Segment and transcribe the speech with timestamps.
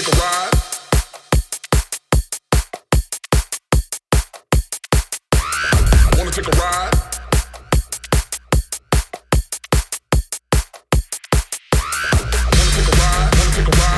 [0.00, 0.52] take a ride?
[5.32, 6.94] I wanna take a ride?
[12.32, 13.97] I wanna take a ride.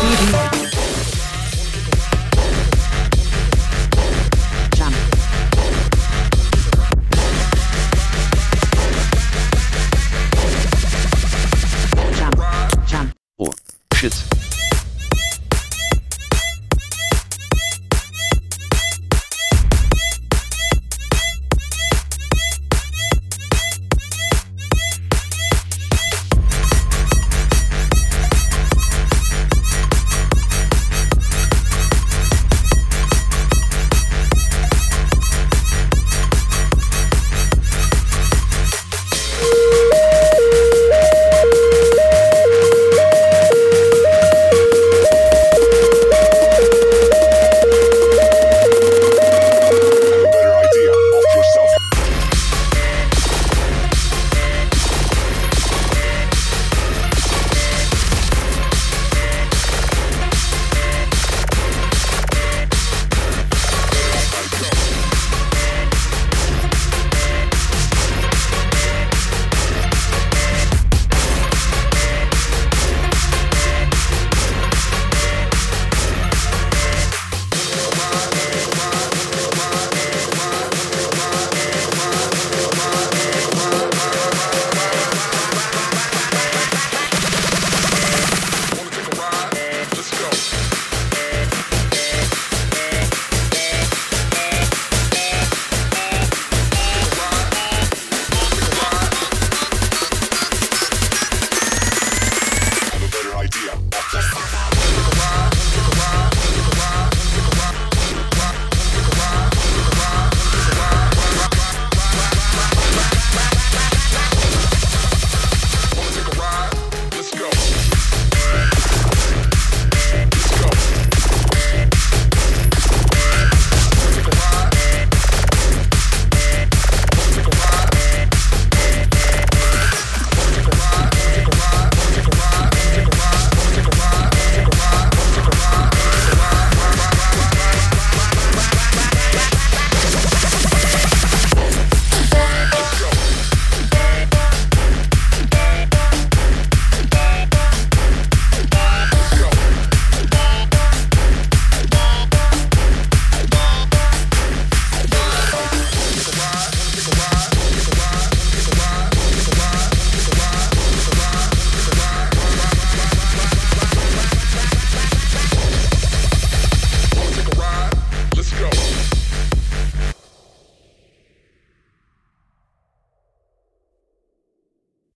[0.00, 0.37] city.